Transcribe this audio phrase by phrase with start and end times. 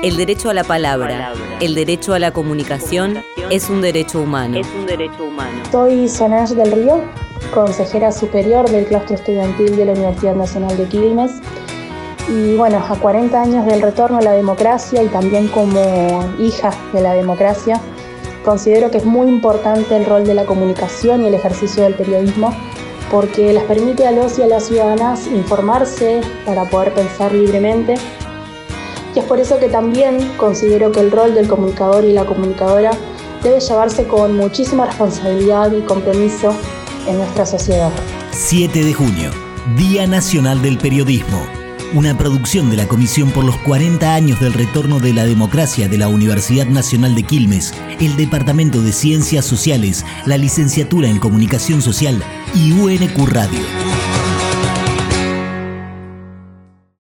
[0.00, 4.60] El derecho a la palabra, el derecho a la comunicación es un derecho humano.
[5.72, 7.02] Soy Solange del Río,
[7.52, 11.32] consejera superior del claustro estudiantil de la Universidad Nacional de Quilmes.
[12.28, 17.00] Y bueno, a 40 años del retorno a la democracia y también como hija de
[17.00, 17.80] la democracia,
[18.44, 22.54] considero que es muy importante el rol de la comunicación y el ejercicio del periodismo
[23.10, 27.96] porque les permite a los y a las ciudadanas informarse para poder pensar libremente
[29.18, 32.92] y es por eso que también considero que el rol del comunicador y la comunicadora
[33.42, 36.54] debe llevarse con muchísima responsabilidad y compromiso
[37.08, 37.90] en nuestra sociedad.
[38.30, 39.32] 7 de junio,
[39.76, 41.44] Día Nacional del Periodismo.
[41.94, 45.98] Una producción de la Comisión por los 40 años del retorno de la democracia de
[45.98, 52.22] la Universidad Nacional de Quilmes, el Departamento de Ciencias Sociales, la Licenciatura en Comunicación Social
[52.54, 53.58] y UNQ Radio.